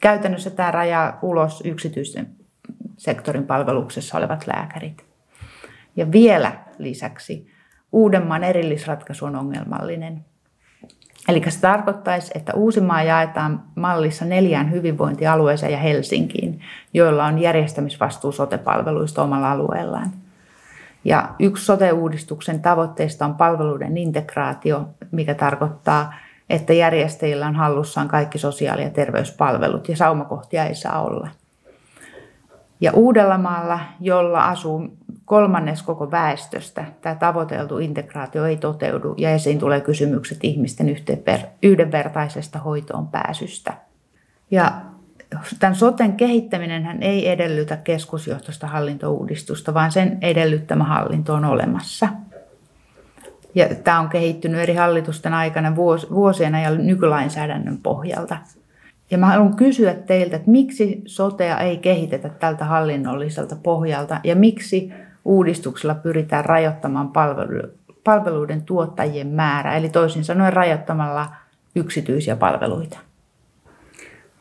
[0.00, 2.28] Käytännössä tämä rajaa ulos yksityisen
[2.96, 5.11] sektorin palveluksessa olevat lääkärit.
[5.96, 7.52] Ja vielä lisäksi
[7.92, 10.24] Uudenmaan erillisratkaisu on ongelmallinen.
[11.28, 16.60] Eli se tarkoittaisi, että Uusimaa jaetaan mallissa neljään hyvinvointialueeseen ja Helsinkiin,
[16.94, 20.10] joilla on järjestämisvastuu sotepalveluista omalla alueellaan.
[21.04, 26.14] Ja yksi sote-uudistuksen tavoitteista on palveluiden integraatio, mikä tarkoittaa,
[26.50, 31.28] että järjestäjillä on hallussaan kaikki sosiaali- ja terveyspalvelut ja saumakohtia ei saa olla.
[32.80, 34.88] Ja Uudellamaalla, jolla asuu
[35.32, 40.96] kolmannes koko väestöstä, tämä tavoiteltu integraatio ei toteudu ja esiin tulee kysymykset ihmisten
[41.62, 43.72] yhdenvertaisesta hoitoon pääsystä.
[44.50, 44.72] Ja
[45.58, 52.08] tämän soten kehittäminen ei edellytä keskusjohtoista hallintouudistusta, vaan sen edellyttämä hallinto on olemassa.
[53.54, 55.76] Ja tämä on kehittynyt eri hallitusten aikana
[56.10, 58.36] vuosien ajan nykylainsäädännön pohjalta.
[59.10, 64.92] Ja mä haluan kysyä teiltä, että miksi sotea ei kehitetä tältä hallinnolliselta pohjalta ja miksi
[65.24, 67.12] uudistuksella pyritään rajoittamaan
[68.04, 71.28] palveluiden tuottajien määrää, eli toisin sanoen rajoittamalla
[71.76, 72.98] yksityisiä palveluita.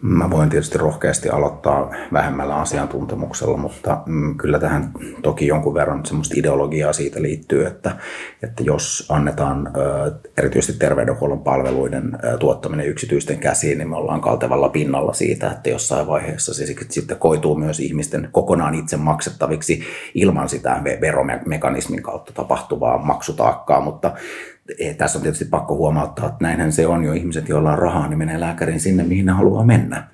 [0.01, 6.35] Mä voin tietysti rohkeasti aloittaa vähemmällä asiantuntemuksella, mutta mm, kyllä tähän toki jonkun verran semmoista
[6.37, 7.97] ideologiaa siitä liittyy, että,
[8.43, 9.71] että jos annetaan
[10.37, 16.53] erityisesti terveydenhuollon palveluiden tuottaminen yksityisten käsiin, niin me ollaan kaltevalla pinnalla siitä, että jossain vaiheessa
[16.53, 19.83] se sitten koituu myös ihmisten kokonaan itse maksettaviksi
[20.13, 24.13] ilman sitä veromekanismin kautta tapahtuvaa maksutaakkaa, mutta
[24.97, 27.13] tässä on tietysti pakko huomauttaa, että näinhän se on jo.
[27.13, 30.07] Ihmiset, joilla on rahaa, niin menee lääkäriin sinne, mihin ne haluaa mennä.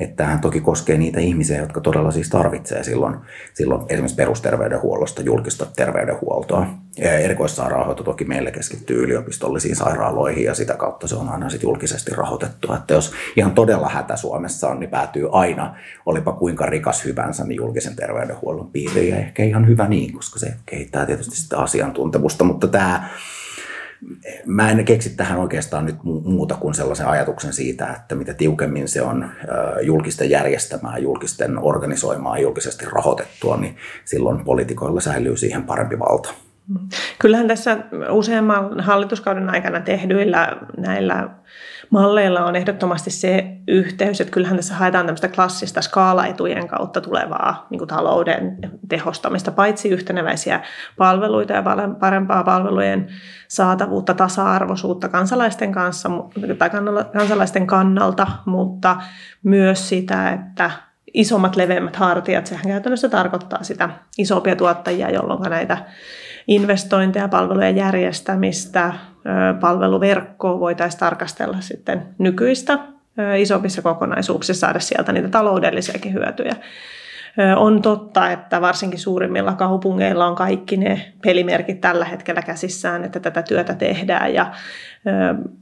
[0.00, 3.16] että tämähän toki koskee niitä ihmisiä, jotka todella siis tarvitsee silloin,
[3.54, 6.66] silloin esimerkiksi perusterveydenhuollosta julkista terveydenhuoltoa.
[6.98, 12.74] Erikoissairaanhoito toki meillä keskittyy yliopistollisiin sairaaloihin ja sitä kautta se on aina sit julkisesti rahoitettu.
[12.74, 15.74] Että jos ihan todella hätä Suomessa on, niin päätyy aina,
[16.06, 19.10] olipa kuinka rikas hyvänsä, niin julkisen terveydenhuollon piiriin.
[19.10, 22.44] Ja ehkä ihan hyvä niin, koska se kehittää tietysti sitä asiantuntemusta.
[22.44, 23.08] Mutta tämä
[24.46, 29.02] Mä en keksi tähän oikeastaan nyt muuta kuin sellaisen ajatuksen siitä, että mitä tiukemmin se
[29.02, 29.30] on
[29.82, 36.34] julkisten järjestämää, julkisten organisoimaa, julkisesti rahoitettua, niin silloin poliitikoilla säilyy siihen parempi valta.
[37.18, 37.76] Kyllähän tässä
[38.10, 41.28] useamman hallituskauden aikana tehdyillä näillä
[41.90, 47.86] malleilla on ehdottomasti se yhteys, että kyllähän tässä haetaan tämmöistä klassista skaalaetujen kautta tulevaa niin
[47.86, 50.60] talouden tehostamista, paitsi yhteneväisiä
[50.96, 51.62] palveluita ja
[52.00, 53.08] parempaa palvelujen
[53.48, 56.10] saatavuutta, tasa-arvoisuutta kansalaisten kanssa
[56.58, 56.70] tai
[57.12, 58.96] kansalaisten kannalta, mutta
[59.42, 60.70] myös sitä, että
[61.14, 65.78] isommat, leveämmät hartiat, sehän käytännössä tarkoittaa sitä isompia tuottajia, jolloin näitä
[66.46, 68.92] investointeja, palvelujen järjestämistä,
[69.60, 72.78] palveluverkkoa voitaisiin tarkastella sitten nykyistä
[73.38, 76.56] isommissa kokonaisuuksissa saada sieltä niitä taloudellisiakin hyötyjä.
[77.56, 83.42] On totta, että varsinkin suurimmilla kaupungeilla on kaikki ne pelimerkit tällä hetkellä käsissään, että tätä
[83.42, 84.52] työtä tehdään ja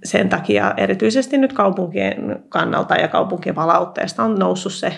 [0.05, 4.93] sen takia erityisesti nyt kaupunkien kannalta ja kaupunkien palautteesta on noussut se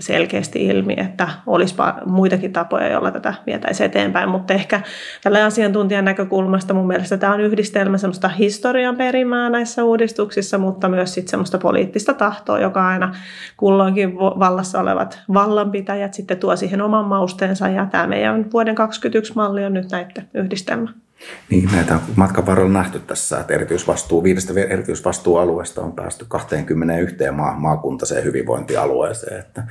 [0.00, 1.74] selkeästi ilmi, että olisi
[2.06, 4.28] muitakin tapoja, joilla tätä vietäisiin eteenpäin.
[4.28, 4.80] Mutta ehkä
[5.22, 11.14] tällä asiantuntijan näkökulmasta mun mielestä tämä on yhdistelmä semmoista historian perimää näissä uudistuksissa, mutta myös
[11.14, 13.14] sitten semmoista poliittista tahtoa, joka aina
[13.56, 17.68] kulloinkin vallassa olevat vallanpitäjät sitten tuo siihen oman mausteensa.
[17.68, 21.03] Ja tämä meidän vuoden 2021 malli on nyt näiden yhdistelmä.
[21.50, 27.58] Niin, näitä on matkan varrella nähty tässä, että erityisvastuu, viidestä erityisvastuualueesta on päästy 21 maa,
[27.58, 29.40] maakuntaiseen hyvinvointialueeseen.
[29.40, 29.64] Että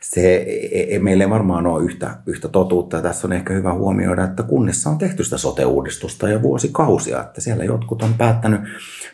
[0.00, 2.96] se ei, meille varmaan ole yhtä, yhtä totuutta.
[2.96, 7.20] Ja tässä on ehkä hyvä huomioida, että kunnissa on tehty sitä sote-uudistusta jo vuosikausia.
[7.20, 8.60] Että siellä jotkut on päättänyt,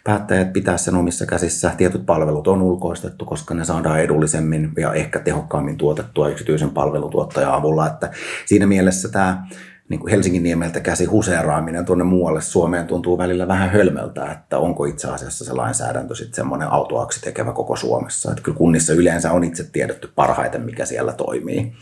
[0.04, 1.72] päättäjät pitää sen omissa käsissä.
[1.76, 7.86] Tietyt palvelut on ulkoistettu, koska ne saadaan edullisemmin ja ehkä tehokkaammin tuotettua yksityisen palvelutuottajan avulla.
[7.86, 8.10] Että
[8.46, 9.46] siinä mielessä tämä
[9.90, 14.84] niin kuin Helsingin niemeltä käsi huseeraaminen tuonne muualle Suomeen tuntuu välillä vähän hölmöltä, että onko
[14.84, 18.30] itse asiassa se lainsäädäntö sitten semmoinen autoaksi tekevä koko Suomessa.
[18.30, 21.72] Että kyllä kunnissa yleensä on itse tiedetty parhaiten, mikä siellä toimii.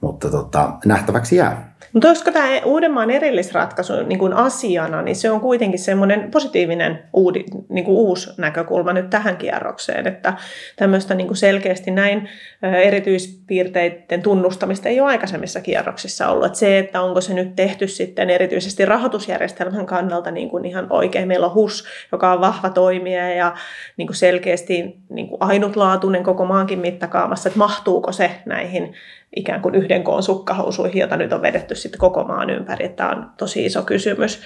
[0.00, 1.75] Mutta tota, nähtäväksi jää.
[1.92, 7.44] Mutta olisiko tämä Uudenmaan erillisratkaisu niin kuin asiana, niin se on kuitenkin semmoinen positiivinen uudi,
[7.68, 10.32] niin kuin uusi näkökulma nyt tähän kierrokseen, että
[10.76, 12.28] tämmöistä niin kuin selkeästi näin
[12.62, 16.46] erityispiirteiden tunnustamista ei ole aikaisemmissa kierroksissa ollut.
[16.46, 21.28] Että se, että onko se nyt tehty sitten erityisesti rahoitusjärjestelmän kannalta niin kuin ihan oikein.
[21.28, 23.54] Meillä on HUS, joka on vahva toimija ja
[23.96, 28.94] niin kuin selkeästi niin kuin ainutlaatuinen koko maankin mittakaavassa, että mahtuuko se näihin
[29.36, 32.88] ikään kuin yhden koon sukkahousuihin, jota nyt on vedetty sitten koko maan ympäri.
[32.88, 34.42] Tämä on tosi iso kysymys.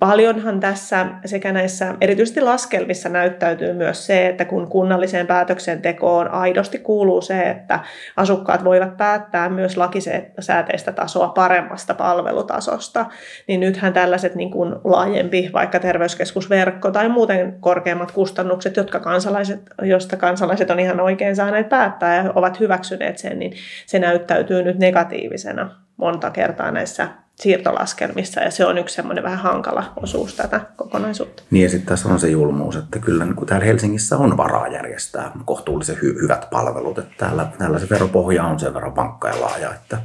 [0.00, 7.20] Paljonhan tässä sekä näissä erityisesti laskelmissa näyttäytyy myös se, että kun kunnalliseen päätöksentekoon aidosti kuuluu
[7.20, 7.80] se, että
[8.16, 13.06] asukkaat voivat päättää myös lakisääteistä tasoa paremmasta palvelutasosta,
[13.48, 20.16] niin nythän tällaiset niin kuin laajempi vaikka terveyskeskusverkko tai muuten korkeammat kustannukset, jotka kansalaiset, josta
[20.16, 23.52] kansalaiset on ihan oikein saaneet päättää ja ovat hyväksyneet sen, niin
[23.86, 27.08] se näyttäytyy nyt negatiivisena monta kertaa näissä
[27.40, 31.42] siirtolaskelmissa ja se on yksi semmoinen vähän hankala osuus tätä kokonaisuutta.
[31.50, 35.32] Niin ja sitten tässä on se julmuus, että kyllä niin täällä Helsingissä on varaa järjestää
[35.44, 39.74] kohtuullisen hy- hyvät palvelut, että täällä, täällä se veropohja on sen verran vankka ja laaja,
[39.74, 39.98] että,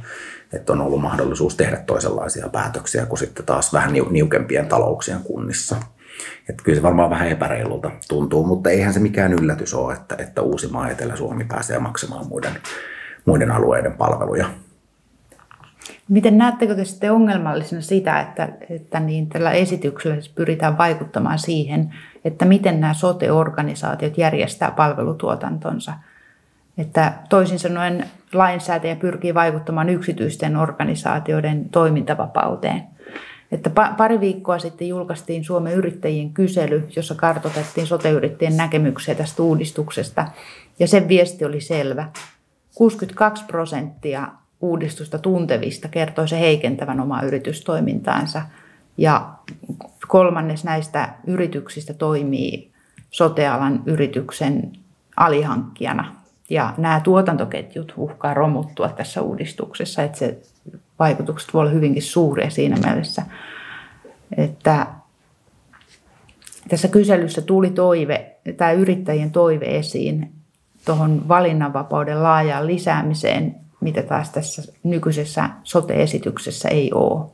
[0.52, 5.76] että on ollut mahdollisuus tehdä toisenlaisia päätöksiä kuin sitten taas vähän niukempien talouksien kunnissa.
[6.48, 10.42] Että kyllä se varmaan vähän epäreilulta tuntuu, mutta eihän se mikään yllätys ole, että, että
[10.42, 12.52] Uusimaa Etelä-Suomi pääsee maksamaan muiden,
[13.24, 14.46] muiden alueiden palveluja
[16.08, 22.44] Miten näettekö te sitten ongelmallisena sitä, että, että niin tällä esityksellä pyritään vaikuttamaan siihen, että
[22.44, 25.92] miten nämä sote-organisaatiot järjestää palvelutuotantonsa?
[26.78, 32.82] Että toisin sanoen lainsäätäjä pyrkii vaikuttamaan yksityisten organisaatioiden toimintavapauteen.
[33.52, 40.26] Että pari viikkoa sitten julkaistiin Suomen yrittäjien kysely, jossa kartoitettiin sote-yrittäjien näkemyksiä tästä uudistuksesta.
[40.78, 42.08] Ja sen viesti oli selvä.
[42.74, 44.28] 62 prosenttia
[44.60, 48.42] uudistusta tuntevista kertoi se heikentävän omaa yritystoimintaansa.
[48.98, 49.32] Ja
[50.08, 52.70] kolmannes näistä yrityksistä toimii
[53.10, 54.72] sotealan yrityksen
[55.16, 56.16] alihankkijana.
[56.50, 60.38] Ja nämä tuotantoketjut uhkaa romuttua tässä uudistuksessa, että se
[60.98, 63.22] vaikutukset voi olla hyvinkin suuria siinä mielessä,
[64.36, 64.86] että
[66.68, 70.32] tässä kyselyssä tuli toive, tämä yrittäjien toive esiin,
[70.84, 77.30] tuohon valinnanvapauden laajaan lisäämiseen, mitä taas tässä nykyisessä sote-esityksessä ei ole.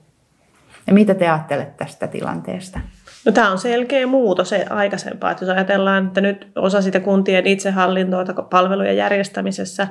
[0.87, 2.81] Ja mitä te ajattelette tästä tilanteesta?
[3.25, 5.31] No, tämä on selkeä muutos aikaisempaa.
[5.31, 9.88] Että jos ajatellaan, että nyt osa sitä kuntien itsehallintoa palvelujen järjestämisessä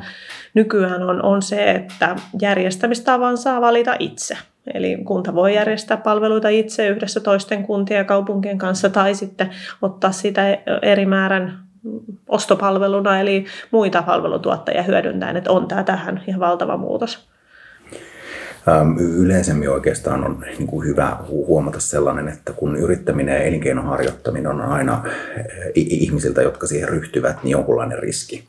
[0.54, 4.38] nykyään on, on se, että järjestämistavan saa valita itse.
[4.74, 9.50] Eli kunta voi järjestää palveluita itse yhdessä toisten kuntien ja kaupunkien kanssa tai sitten
[9.82, 11.71] ottaa sitä eri määrän
[12.28, 17.32] ostopalveluna, eli muita palvelutuottajia hyödyntäen, että on tämä tähän ihan valtava muutos.
[19.18, 25.04] Yleisemmin oikeastaan on niin kuin hyvä huomata sellainen, että kun yrittäminen ja elinkeinoharjoittaminen on aina
[25.76, 28.48] ihmisiltä, jotka siihen ryhtyvät, niin jonkunlainen riski.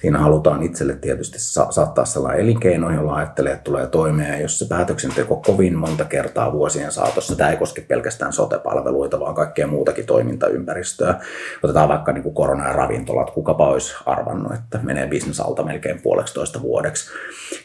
[0.00, 4.32] Siinä halutaan itselle tietysti sa- saattaa sellainen elinkeino, jolla ajattelee, että tulee toimeen.
[4.32, 9.34] Ja jos se päätöksenteko kovin monta kertaa vuosien saatossa, tämä ei koske pelkästään sote-palveluita, vaan
[9.34, 11.14] kaikkea muutakin toimintaympäristöä.
[11.62, 16.62] Otetaan vaikka niin kuin korona- ja ravintolat, kukapa olisi arvannut, että menee bisnesalta melkein puoleksi
[16.62, 17.10] vuodeksi.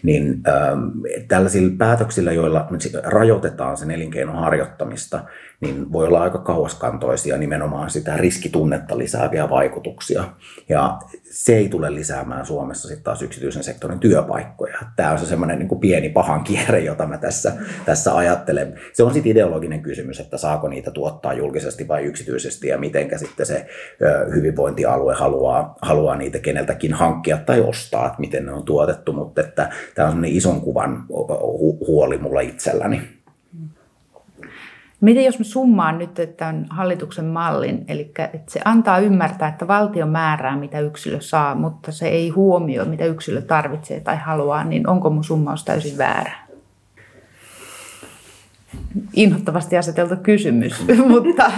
[0.04, 0.90] Niin ähm,
[1.28, 2.68] tällaisilla päätöksillä, joilla
[3.04, 5.24] rajoitetaan sen elinkeinon harjoittamista,
[5.62, 10.24] niin voi olla aika kauaskantoisia nimenomaan sitä riskitunnetta lisääviä vaikutuksia.
[10.70, 11.00] Ja
[11.34, 14.78] se ei tule lisäämään Suomessa sitten taas yksityisen sektorin työpaikkoja.
[14.96, 17.54] Tämä on se semmoinen niin pieni pahan kierre, jota mä tässä,
[17.86, 18.80] tässä ajattelen.
[18.94, 23.46] Se on sitten ideologinen kysymys, että saako niitä tuottaa julkisesti vai yksityisesti ja miten sitten
[23.46, 23.68] se
[24.36, 29.70] hyvinvointialue haluaa, haluaa niitä keneltäkin hankkia tai ostaa, että miten ne on tuotettu, mutta että
[29.96, 31.06] tämä on semmoinen ison kuvan
[31.88, 33.23] huoli mulla itselläni.
[35.04, 40.06] Miten jos mä summaan nyt tämän hallituksen mallin, eli että se antaa ymmärtää, että valtio
[40.06, 45.10] määrää, mitä yksilö saa, mutta se ei huomioi, mitä yksilö tarvitsee tai haluaa, niin onko
[45.10, 46.43] mun summaus täysin väärä?
[49.14, 51.52] Inhottavasti aseteltu kysymys, mutta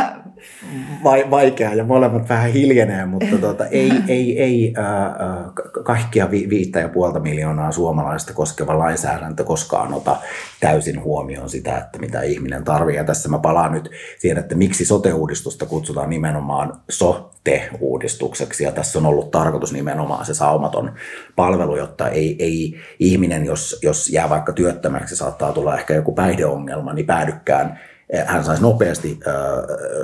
[1.03, 6.79] vai, vaikea ja molemmat vähän hiljenee, mutta tuota, ei, ei, ei äh, kaikkia vi, viittä
[6.79, 10.17] ja puolta miljoonaa suomalaista koskeva lainsäädäntö koskaan ota
[10.59, 13.01] täysin huomioon sitä, että mitä ihminen tarvitsee.
[13.01, 18.63] Ja tässä mä palaan nyt siihen, että miksi sote-uudistusta kutsutaan nimenomaan sote-uudistukseksi.
[18.63, 20.91] Ja tässä on ollut tarkoitus nimenomaan se saumaton
[21.35, 26.93] palvelu, jotta ei, ei ihminen, jos, jos jää vaikka työttömäksi, saattaa tulla ehkä joku päihdeongelma,
[26.93, 27.79] niin päädykään
[28.25, 29.19] hän saisi nopeasti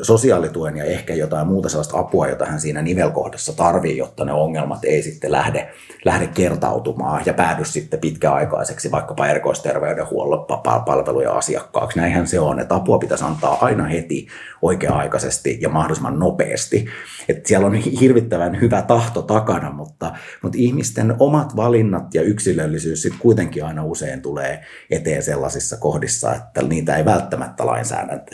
[0.01, 4.85] sosiaalituen ja ehkä jotain muuta sellaista apua, jota hän siinä nivelkohdassa tarvii, jotta ne ongelmat
[4.85, 5.69] ei sitten lähde,
[6.05, 10.45] lähde kertautumaan ja päädy sitten pitkäaikaiseksi vaikkapa erikoisterveydenhuollon
[10.85, 11.99] palvelujen asiakkaaksi.
[11.99, 14.27] Näinhän se on, että apua pitäisi antaa aina heti
[14.61, 16.85] oikea-aikaisesti ja mahdollisimman nopeasti.
[17.29, 23.21] Että siellä on hirvittävän hyvä tahto takana, mutta, mutta ihmisten omat valinnat ja yksilöllisyys sitten
[23.21, 27.65] kuitenkin aina usein tulee eteen sellaisissa kohdissa, että niitä ei välttämättä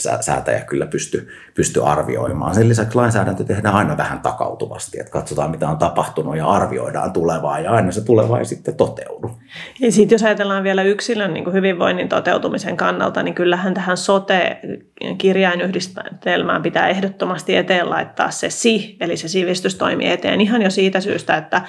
[0.05, 2.55] lainsäätäjä kyllä pysty, pysty arvioimaan.
[2.55, 7.59] Sen lisäksi lainsäädäntö tehdään aina vähän takautuvasti, että katsotaan mitä on tapahtunut ja arvioidaan tulevaa
[7.59, 9.31] ja aina se tuleva ei sitten toteudu.
[9.79, 16.87] Ja sitten jos ajatellaan vielä yksilön niin hyvinvoinnin toteutumisen kannalta, niin kyllähän tähän sote-kirjainyhdistelmään pitää
[16.87, 21.61] ehdottomasti eteen laittaa se SI, eli se sivistystoimi eteen ihan jo siitä syystä, että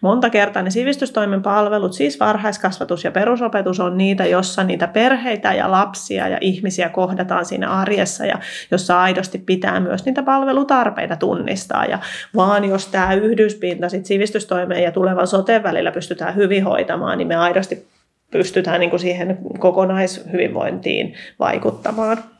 [0.00, 5.70] monta kertaa ne sivistystoimen palvelut, siis varhaiskasvatus ja perusopetus on niitä, jossa niitä perheitä ja
[5.70, 8.38] lapsia ja ihmisiä kohdataan siinä arjessa ja
[8.70, 11.84] jossa aidosti pitää myös niitä palvelutarpeita tunnistaa.
[11.84, 11.98] Ja
[12.36, 17.36] vaan jos tämä yhdyspinta sit sivistystoimeen ja tulevan soteen välillä pystytään hyvin hoitamaan, niin me
[17.36, 17.86] aidosti
[18.30, 22.33] pystytään niin kuin siihen kokonaishyvinvointiin vaikuttamaan.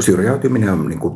[0.00, 1.14] Syrjäytyminen on niin kuin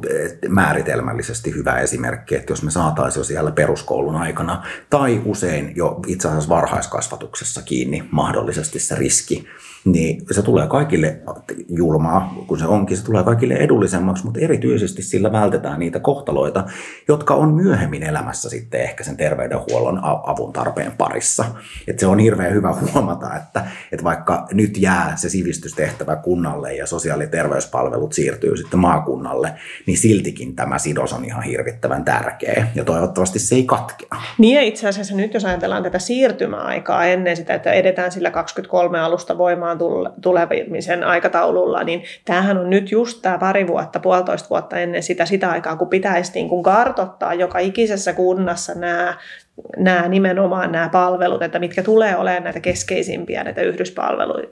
[0.49, 6.29] määritelmällisesti hyvä esimerkki, että jos me saataisiin jo siellä peruskoulun aikana tai usein jo itse
[6.29, 9.49] asiassa varhaiskasvatuksessa kiinni mahdollisesti se riski,
[9.85, 11.21] niin se tulee kaikille
[11.69, 16.65] julmaa, kun se onkin, se tulee kaikille edullisemmaksi, mutta erityisesti sillä vältetään niitä kohtaloita,
[17.09, 21.45] jotka on myöhemmin elämässä sitten ehkä sen terveydenhuollon avun tarpeen parissa.
[21.87, 26.87] Et se on hirveän hyvä huomata, että, että vaikka nyt jää se sivistystehtävä kunnalle ja
[26.87, 29.55] sosiaali- ja terveyspalvelut siirtyy sitten maakunnalle,
[29.87, 34.09] niin siltikin tämä sidos on ihan hirvittävän tärkeä ja toivottavasti se ei katkea.
[34.39, 39.01] Niin ja itse asiassa nyt jos ajatellaan tätä siirtymäaikaa ennen sitä, että edetään sillä 23
[39.01, 39.79] alusta voimaan
[40.21, 45.51] tulemisen aikataululla, niin tämähän on nyt just tämä pari vuotta, puolitoista vuotta ennen sitä, sitä
[45.51, 49.17] aikaa, kun pitäisi niin kuin kartottaa joka ikisessä kunnassa nämä
[49.77, 53.61] nämä nimenomaan nämä palvelut, että mitkä tulee olemaan näitä keskeisimpiä näitä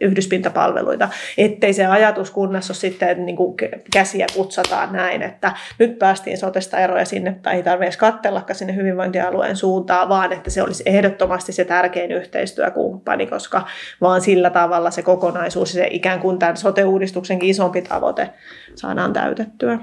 [0.01, 3.57] yhdyspintapalveluita, ettei se ajatus kunnassa ole sitten, että niin kuin
[3.93, 9.57] käsiä kutsataan näin, että nyt päästiin sotesta eroja sinne, tai ei tarvitse katsellakaan sinne hyvinvointialueen
[9.57, 13.67] suuntaan, vaan että se olisi ehdottomasti se tärkein yhteistyökumppani, koska
[14.01, 18.31] vaan sillä tavalla se kokonaisuus se ikään kuin tämän sote-uudistuksenkin isompi tavoite
[18.75, 19.79] saadaan täytettyä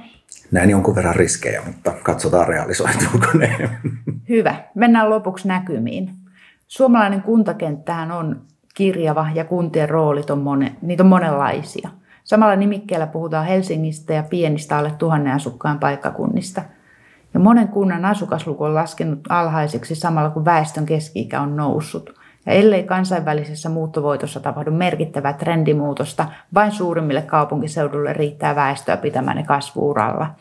[0.52, 3.70] näin jonkun verran riskejä, mutta katsotaan realisoituuko ne.
[4.30, 4.56] Hyvä.
[4.76, 6.10] Mennään lopuksi näkymiin.
[6.68, 8.42] Suomalainen kuntakenttähän on
[8.76, 11.90] kirjava ja kuntien roolit on, mone, niitä on monenlaisia.
[12.24, 16.62] Samalla nimikkeellä puhutaan Helsingistä ja pienistä alle tuhannen asukkaan paikkakunnista.
[17.34, 22.19] Ja monen kunnan asukasluku on laskenut alhaiseksi samalla kun väestön keski on noussut.
[22.46, 30.36] Ja ellei kansainvälisessä muuttovoitossa tapahdu merkittävää trendimuutosta, vain suurimmille kaupunkiseudulle riittää väestöä pitämään ne kasvuuralla.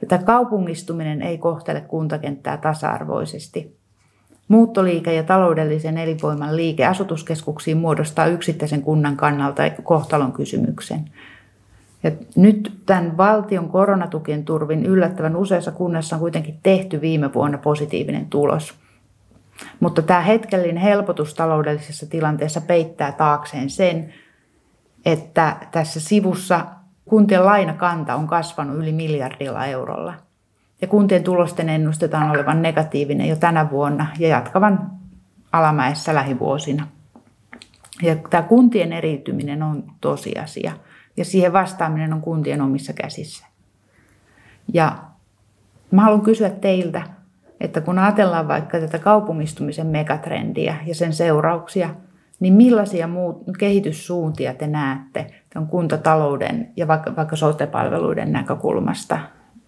[0.00, 3.78] Ja tämä kaupungistuminen ei kohtele kuntakenttää tasa-arvoisesti.
[4.48, 11.10] Muuttoliike ja taloudellisen elinvoiman liike asutuskeskuksiin muodostaa yksittäisen kunnan kannalta kohtalon kysymyksen.
[12.02, 18.26] Ja nyt tämän valtion koronatukien turvin yllättävän useassa kunnassa on kuitenkin tehty viime vuonna positiivinen
[18.26, 18.74] tulos.
[19.80, 24.14] Mutta tämä hetkellinen helpotus taloudellisessa tilanteessa peittää taakseen sen,
[25.04, 26.66] että tässä sivussa
[27.04, 30.14] kuntien lainakanta on kasvanut yli miljardilla eurolla–
[30.80, 34.90] ja kuntien tulosten ennustetaan olevan negatiivinen jo tänä vuonna ja jatkavan
[35.52, 36.88] alamäessä lähivuosina.
[38.02, 40.72] Ja tämä kuntien eriytyminen on tosiasia
[41.16, 43.46] ja siihen vastaaminen on kuntien omissa käsissä.
[44.74, 44.98] Ja
[45.90, 47.02] mä haluan kysyä teiltä,
[47.60, 51.90] että kun ajatellaan vaikka tätä kaupungistumisen megatrendiä ja sen seurauksia,
[52.40, 59.18] niin millaisia muut kehityssuuntia te näette tämän kuntatalouden ja vaikka, vaikka sote-palveluiden näkökulmasta?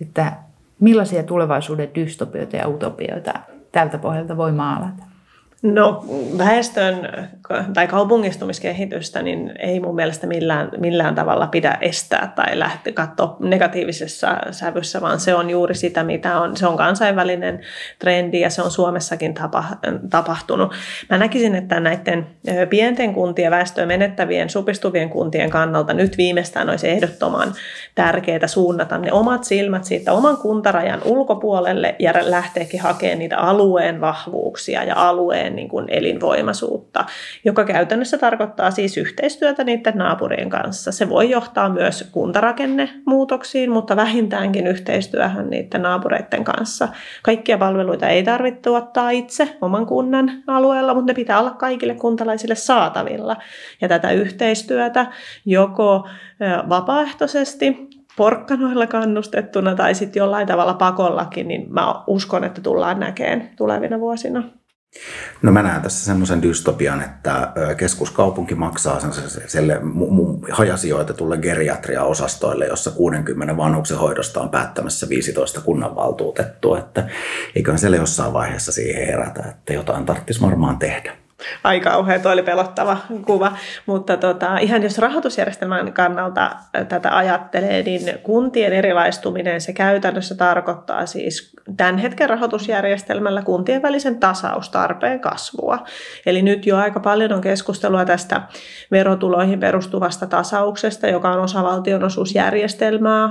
[0.01, 0.32] Että
[0.80, 3.32] millaisia tulevaisuuden dystopioita ja utopioita
[3.72, 5.09] tältä pohjalta voi maalata?
[5.62, 6.04] No
[6.38, 7.08] väestön
[7.74, 14.36] tai kaupungistumiskehitystä niin ei mun mielestä millään, millään tavalla pidä estää tai lähteä katsoa negatiivisessa
[14.50, 16.56] sävyssä, vaan se on juuri sitä, mitä on.
[16.56, 17.61] Se on kansainvälinen
[17.98, 19.64] trendi ja se on Suomessakin tapa,
[20.11, 20.72] tapahtunut.
[21.11, 22.26] Mä näkisin, että näiden
[22.70, 27.54] pienten kuntien väestöä menettävien supistuvien kuntien kannalta nyt viimeistään olisi ehdottoman
[27.94, 34.84] tärkeää suunnata ne omat silmät siitä oman kuntarajan ulkopuolelle ja lähteekin hakemaan niitä alueen vahvuuksia
[34.84, 37.05] ja alueen alueen niin kuin elinvoimaisuutta,
[37.44, 40.92] joka käytännössä tarkoittaa siis yhteistyötä niiden naapurien kanssa.
[40.92, 46.88] Se voi johtaa myös kuntarakennemuutoksiin, mutta vähintäänkin yhteistyöhön niiden naapureiden kanssa.
[47.22, 52.55] Kaikkia palveluita ei tarvitse tuottaa itse oman kunnan alueella, mutta ne pitää olla kaikille kuntalaisille
[52.55, 53.36] saatavilla.
[53.80, 55.07] Ja tätä yhteistyötä
[55.44, 56.09] joko
[56.68, 64.01] vapaaehtoisesti porkkanoilla kannustettuna tai sitten jollain tavalla pakollakin, niin mä uskon, että tullaan näkemään tulevina
[64.01, 64.59] vuosina.
[65.43, 69.01] No mä näen tässä semmoisen dystopian, että keskuskaupunki maksaa
[69.47, 69.80] sille
[70.51, 76.78] hajasijoitetulle geriatria-osastoille, jossa 60 vanhuksen hoidosta on päättämässä 15 kunnanvaltuutettua.
[76.78, 77.09] Että
[77.57, 81.16] eiköhän siellä jossain vaiheessa siihen herätä, että jotain tarvitsisi varmaan tehdä
[81.64, 83.53] aika kauhea, toi oli pelottava kuva.
[83.86, 86.51] Mutta tota, ihan jos rahoitusjärjestelmän kannalta
[86.88, 95.20] tätä ajattelee, niin kuntien erilaistuminen se käytännössä tarkoittaa siis tämän hetken rahoitusjärjestelmällä kuntien välisen tasaustarpeen
[95.20, 95.78] kasvua.
[96.26, 98.43] Eli nyt jo aika paljon on keskustelua tästä
[98.91, 103.28] verotuloihin perustuvasta tasauksesta, joka on osa valtionosuusjärjestelmää.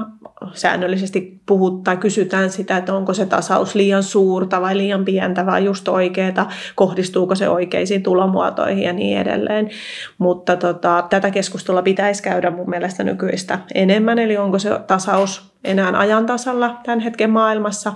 [0.53, 5.87] Säännöllisesti puhuttaa, kysytään sitä, että onko se tasaus liian suurta vai liian pientä vai just
[5.87, 6.45] oikeeta,
[6.75, 9.69] kohdistuuko se oikeisiin tulomuotoihin ja niin edelleen.
[10.17, 15.91] Mutta tota, tätä keskustelua pitäisi käydä mun mielestä nykyistä enemmän, eli onko se tasaus enää
[15.97, 17.93] ajan tasalla tämän hetken maailmassa,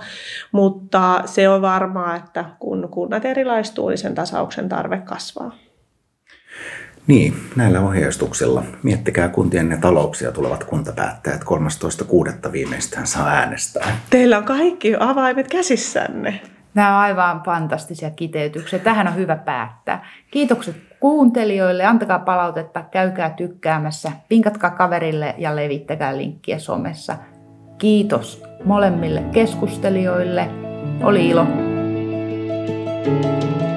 [0.52, 5.52] mutta se on varmaa, että kun kunnat erilaistuu, niin sen tasauksen tarve kasvaa.
[7.06, 8.62] Niin, näillä ohjeistuksilla.
[8.82, 11.40] Miettikää kuntien ne talouksia tulevat kuntapäättäjät
[12.46, 12.52] 13.6.
[12.52, 14.00] viimeistään saa äänestää.
[14.10, 16.40] Teillä on kaikki avaimet käsissänne.
[16.74, 18.78] Nämä on aivan fantastisia kiteytyksiä.
[18.78, 20.06] Tähän on hyvä päättää.
[20.30, 21.84] Kiitokset kuuntelijoille.
[21.84, 27.16] Antakaa palautetta, käykää tykkäämässä, pinkatkaa kaverille ja levittäkää linkkiä somessa.
[27.78, 30.48] Kiitos molemmille keskustelijoille.
[31.02, 31.46] Oli ilo.
[33.04, 33.73] thank you